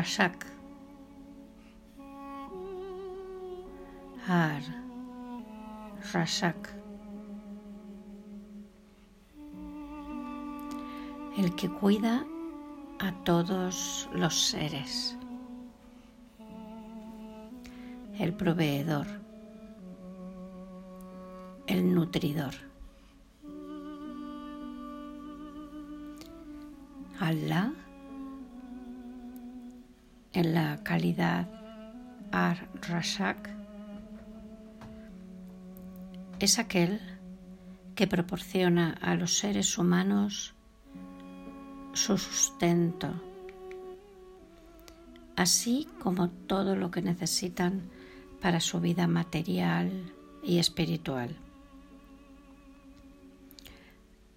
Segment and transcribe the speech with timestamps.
[0.00, 0.46] Rashak.
[4.26, 4.62] Ar
[6.14, 6.70] Rashak.
[11.36, 12.24] El que cuida
[12.98, 15.18] a todos los seres.
[18.18, 19.06] El proveedor.
[21.66, 22.54] El nutridor.
[27.20, 27.74] Allah
[30.32, 31.48] en la calidad
[32.32, 33.50] Ar-Rashak
[36.38, 37.00] es aquel
[37.94, 40.54] que proporciona a los seres humanos
[41.92, 43.12] su sustento,
[45.36, 47.82] así como todo lo que necesitan
[48.40, 51.36] para su vida material y espiritual.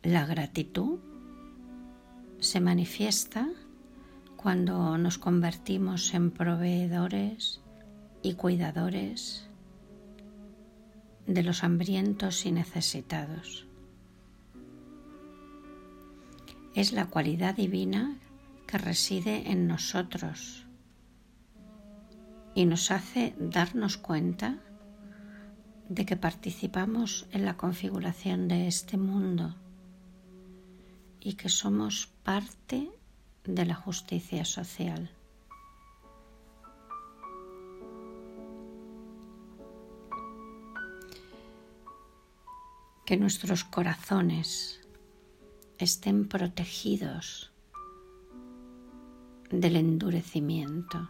[0.02, 1.00] La gratitud
[2.40, 3.48] se manifiesta
[4.44, 7.62] cuando nos convertimos en proveedores
[8.22, 9.48] y cuidadores
[11.26, 13.66] de los hambrientos y necesitados.
[16.76, 18.18] Es la cualidad divina
[18.68, 20.66] que reside en nosotros
[22.54, 24.58] y nos hace darnos cuenta
[25.88, 29.56] de que participamos en la configuración de este mundo
[31.22, 32.92] y que somos parte
[33.46, 35.12] de la justicia social.
[43.06, 44.80] Que nuestros corazones
[45.78, 47.52] estén protegidos
[49.50, 51.10] del endurecimiento.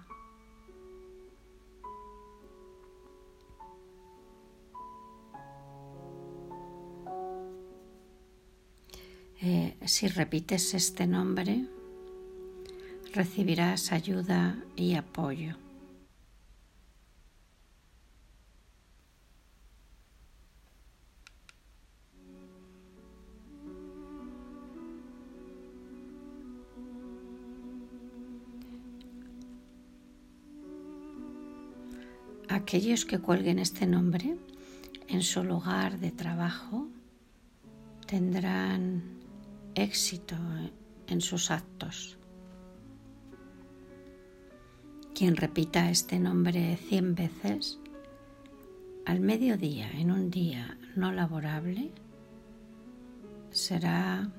[9.45, 11.67] Eh, si repites este nombre,
[13.13, 15.55] recibirás ayuda y apoyo.
[32.49, 34.35] Aquellos que cuelguen este nombre
[35.07, 36.87] en su lugar de trabajo
[38.07, 39.03] tendrán
[39.75, 40.35] éxito
[41.07, 42.17] en sus actos.
[45.23, 47.79] Quien repita este nombre cien veces
[49.05, 51.93] al mediodía en un día no laborable
[53.49, 54.29] será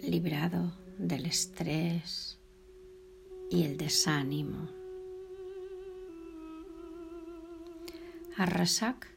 [0.00, 2.38] librado del estrés
[3.50, 4.68] y el desánimo.
[8.36, 9.08] Arrasak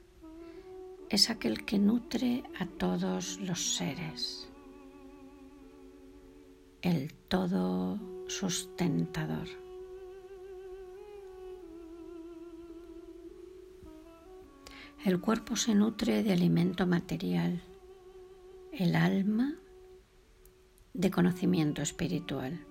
[1.07, 4.50] es aquel que nutre a todos los seres,
[6.81, 9.62] el todo sustentador.
[15.06, 17.62] El cuerpo se nutre de alimento material,
[18.72, 19.53] el alma
[20.94, 22.66] de conocimiento espiritual.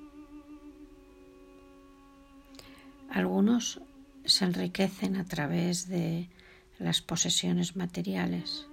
[3.10, 3.82] Algunos
[4.24, 6.30] se enriquecen a través de
[6.78, 8.66] las posesiones materiales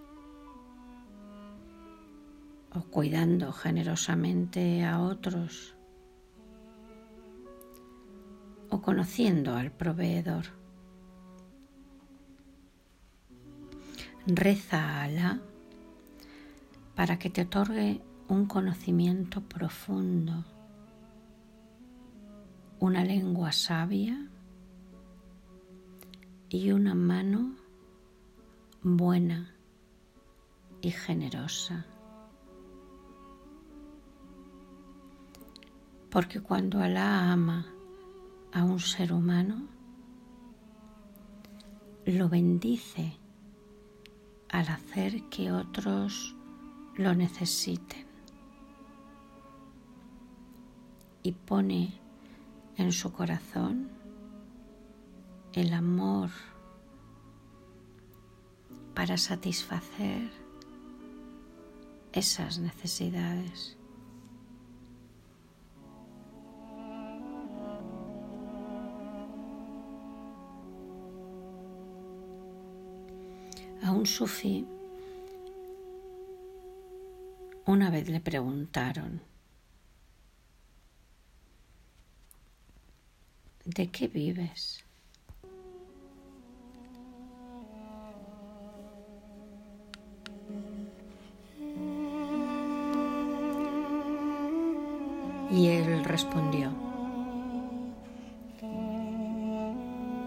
[2.74, 5.76] o cuidando generosamente a otros
[8.70, 10.59] o conociendo al proveedor.
[14.35, 15.40] Reza a Alá
[16.95, 20.45] para que te otorgue un conocimiento profundo,
[22.79, 24.29] una lengua sabia
[26.47, 27.56] y una mano
[28.84, 29.56] buena
[30.81, 31.88] y generosa.
[36.11, 37.66] Porque cuando Alá ama
[38.53, 39.67] a un ser humano,
[42.05, 43.19] lo bendice
[44.49, 46.35] al hacer que otros
[46.96, 48.05] lo necesiten
[51.23, 51.93] y pone
[52.78, 53.90] en su corazón
[55.53, 56.29] el amor
[58.93, 60.29] para satisfacer
[62.11, 63.78] esas necesidades.
[73.91, 74.68] Un sufí
[77.66, 79.22] una vez le preguntaron,
[83.66, 84.84] ¿de qué vives?
[95.52, 96.72] Y él respondió,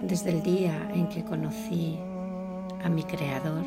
[0.02, 1.96] Desde el día en que conocí
[2.84, 3.64] a mi Creador,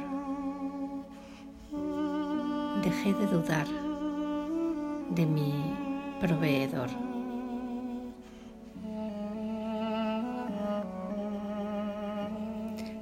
[2.84, 3.68] dejé de dudar
[5.12, 5.54] de mi
[6.20, 6.90] proveedor.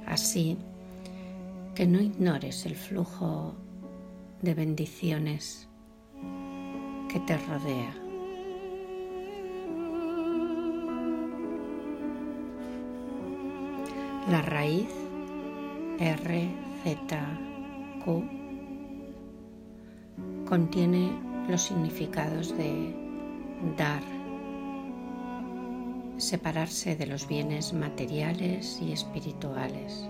[0.06, 0.56] Así
[1.74, 3.54] que no ignores el flujo
[4.42, 5.68] de bendiciones
[7.08, 7.94] que te rodea.
[14.30, 15.03] La raíz
[15.98, 17.44] RZQ
[20.46, 21.12] contiene
[21.48, 22.94] los significados de
[23.76, 24.02] dar,
[26.16, 30.08] separarse de los bienes materiales y espirituales,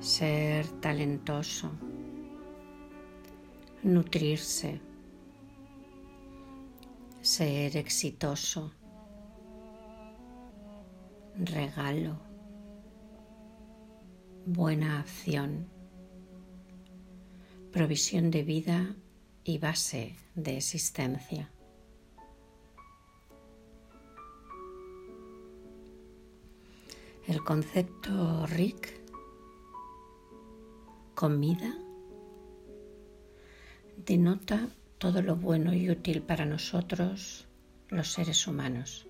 [0.00, 1.70] ser talentoso,
[3.82, 4.80] nutrirse,
[7.20, 8.72] ser exitoso
[11.38, 12.25] regalo,
[14.46, 15.66] buena acción,
[17.72, 18.94] provisión de vida
[19.44, 21.50] y base de existencia.
[27.26, 29.00] El concepto RIC,
[31.16, 31.76] comida,
[33.96, 34.68] denota
[34.98, 37.48] todo lo bueno y útil para nosotros,
[37.88, 39.08] los seres humanos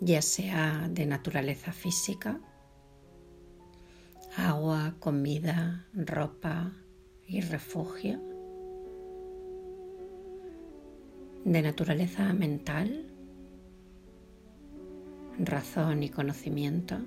[0.00, 2.40] ya sea de naturaleza física,
[4.38, 6.72] agua, comida, ropa
[7.26, 8.20] y refugio,
[11.44, 13.04] de naturaleza mental,
[15.40, 16.98] razón y conocimiento,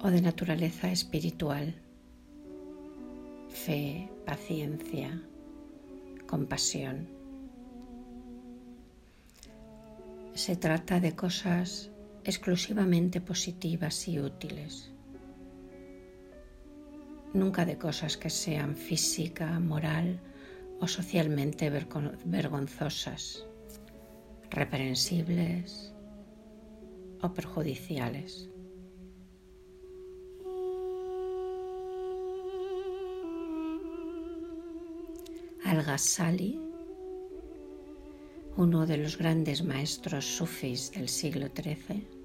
[0.00, 1.74] o de naturaleza espiritual,
[3.48, 5.20] fe, paciencia,
[6.28, 7.08] compasión.
[10.34, 11.90] Se trata de cosas
[12.22, 14.89] exclusivamente positivas y útiles,
[17.32, 20.20] nunca de cosas que sean física, moral
[20.80, 21.70] o socialmente
[22.24, 23.46] vergonzosas,
[24.50, 25.94] reprensibles
[27.22, 28.48] o perjudiciales.
[35.64, 36.70] Al-Ghazali
[38.56, 42.19] uno de los grandes maestros sufis del siglo XIII,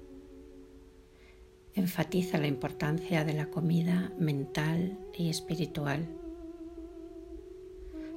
[1.76, 6.08] enfatiza la importancia de la comida mental y espiritual,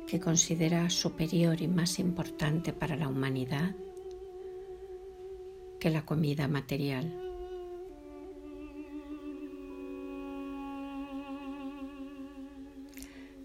[0.08, 3.76] que considera superior y más importante para la humanidad
[5.78, 7.14] que la comida material.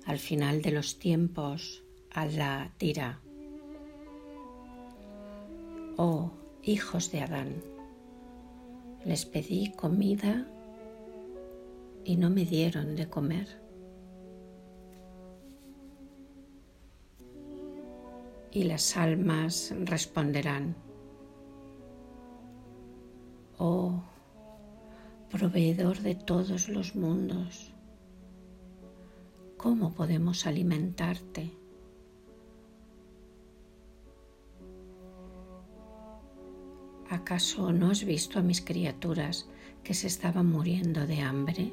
[0.06, 3.20] Al final de los tiempos, Allah dirá,
[5.96, 6.32] Oh,
[6.62, 7.73] hijos de Adán,
[9.04, 10.46] les pedí comida
[12.04, 13.48] y no me dieron de comer.
[18.50, 20.76] Y las almas responderán,
[23.58, 24.02] Oh,
[25.31, 27.72] proveedor de todos los mundos,
[29.56, 31.63] ¿cómo podemos alimentarte?
[37.14, 39.48] ¿Acaso no has visto a mis criaturas
[39.84, 41.72] que se estaban muriendo de hambre?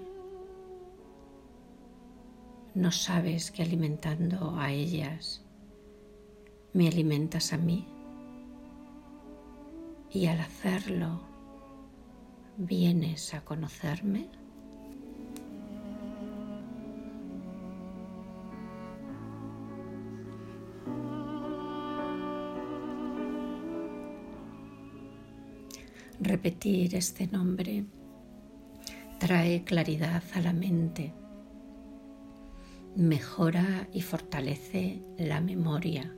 [2.76, 5.44] ¿No sabes que alimentando a ellas
[6.74, 7.88] me alimentas a mí?
[10.12, 11.22] Y al hacerlo,
[12.58, 14.30] ¿vienes a conocerme?
[26.32, 27.84] Repetir este nombre
[29.20, 31.14] trae claridad a la mente,
[32.96, 36.16] mejora y fortalece la memoria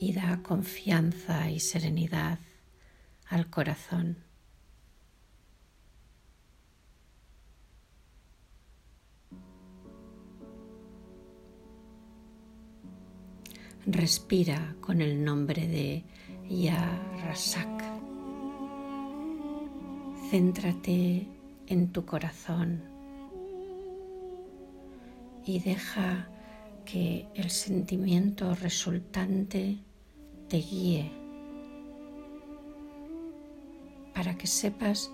[0.00, 2.40] y da confianza y serenidad
[3.28, 4.16] al corazón.
[13.86, 16.04] Respira con el nombre de
[16.48, 17.82] Ya Rasak.
[20.30, 21.26] Céntrate
[21.66, 22.82] en tu corazón
[25.44, 26.28] y deja
[26.84, 29.78] que el sentimiento resultante
[30.48, 31.10] te guíe
[34.14, 35.10] para que sepas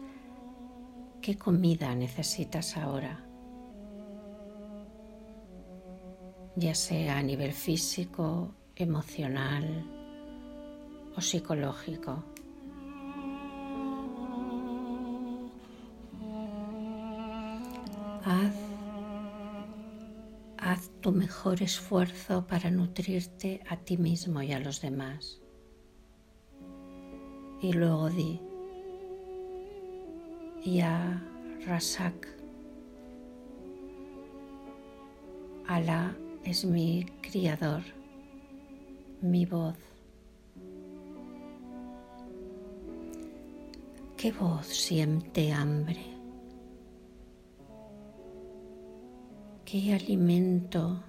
[1.23, 3.25] qué comida necesitas ahora,
[6.57, 10.02] ya sea a nivel físico, emocional
[11.17, 12.23] o psicológico.
[18.25, 18.55] Haz,
[20.59, 25.41] haz tu mejor esfuerzo para nutrirte a ti mismo y a los demás.
[27.61, 28.41] Y luego di,
[30.65, 31.23] Ya
[31.67, 32.29] Rasak,
[35.67, 36.15] Alá
[36.45, 37.83] es mi criador,
[39.21, 39.92] mi voz.
[44.23, 46.01] ¿Qué voz siente hambre?
[49.65, 51.03] ¿Qué alimento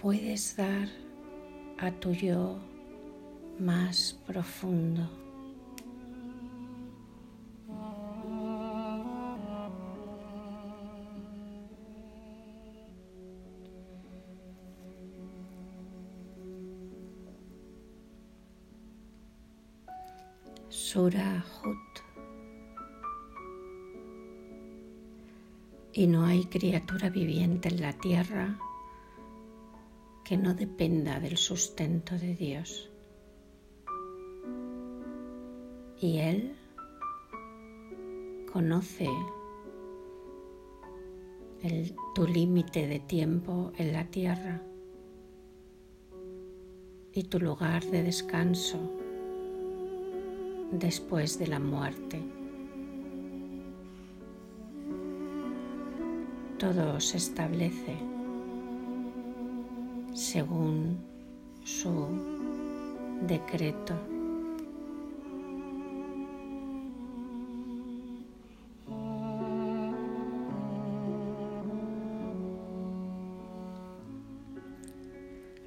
[0.00, 0.88] puedes dar
[1.76, 2.58] a tu yo
[3.58, 5.21] más profundo?
[20.92, 22.02] Sura Hut.
[25.94, 28.58] Y no hay criatura viviente en la tierra
[30.22, 32.90] que no dependa del sustento de Dios.
[35.98, 36.56] Y Él
[38.52, 39.08] conoce
[41.62, 44.60] el, tu límite de tiempo en la tierra
[47.14, 49.01] y tu lugar de descanso
[50.72, 52.20] después de la muerte.
[56.58, 57.96] Todo se establece
[60.14, 60.98] según
[61.64, 62.08] su
[63.26, 63.94] decreto.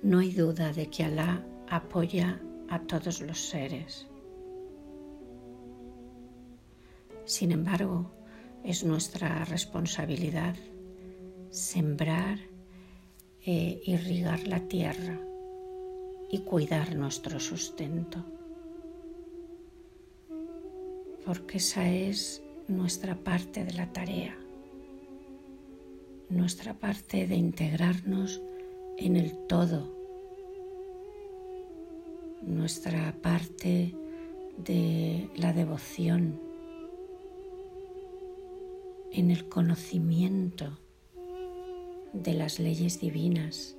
[0.02, 4.08] No hay duda de que Alá apoya a todos los seres.
[7.26, 8.12] Sin embargo,
[8.64, 10.56] es nuestra responsabilidad
[11.50, 12.38] sembrar
[13.44, 15.20] e irrigar la tierra
[16.30, 18.24] y cuidar nuestro sustento.
[21.26, 24.38] Porque esa es nuestra parte de la tarea,
[26.30, 28.40] nuestra parte de integrarnos
[28.98, 29.96] en el todo,
[32.44, 33.96] nuestra parte
[34.58, 36.45] de la devoción
[39.16, 40.78] en el conocimiento
[42.12, 43.78] de las leyes divinas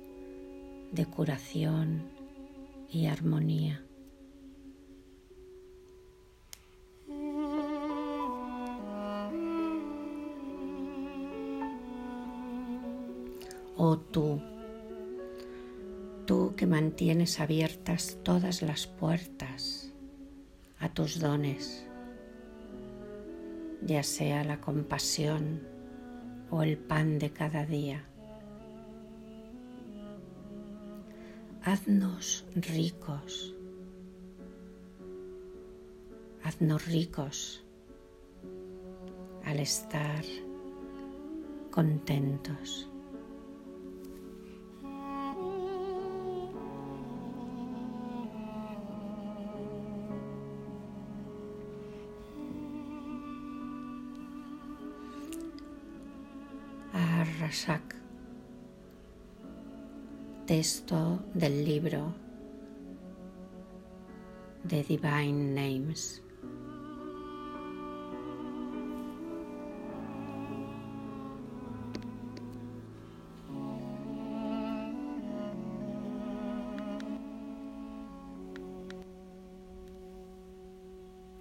[0.91, 2.09] de curación
[2.89, 3.83] y armonía.
[13.75, 14.41] Oh tú,
[16.25, 19.93] tú que mantienes abiertas todas las puertas
[20.79, 21.86] a tus dones
[23.87, 25.61] ya sea la compasión
[26.51, 28.03] o el pan de cada día.
[31.63, 33.55] Haznos ricos,
[36.43, 37.63] haznos ricos
[39.45, 40.23] al estar
[41.71, 42.89] contentos.
[60.45, 62.13] Texto del libro
[64.63, 66.23] de Divine Names.